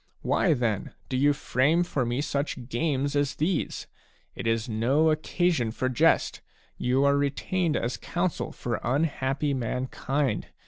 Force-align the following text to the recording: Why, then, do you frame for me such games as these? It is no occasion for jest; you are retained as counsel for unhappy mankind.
Why, 0.23 0.55
then, 0.55 0.95
do 1.09 1.15
you 1.15 1.31
frame 1.31 1.83
for 1.83 2.07
me 2.07 2.21
such 2.21 2.67
games 2.69 3.15
as 3.15 3.35
these? 3.35 3.85
It 4.33 4.47
is 4.47 4.67
no 4.67 5.11
occasion 5.11 5.69
for 5.69 5.89
jest; 5.89 6.41
you 6.75 7.03
are 7.05 7.15
retained 7.15 7.77
as 7.77 7.97
counsel 7.97 8.51
for 8.51 8.79
unhappy 8.83 9.53
mankind. 9.53 10.47